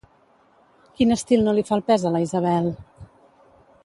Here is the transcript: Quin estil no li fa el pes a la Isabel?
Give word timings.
Quin 0.95 1.15
estil 1.17 1.43
no 1.47 1.53
li 1.57 1.65
fa 1.69 1.77
el 1.77 1.83
pes 1.91 2.07
a 2.11 2.13
la 2.15 2.21
Isabel? 2.27 2.71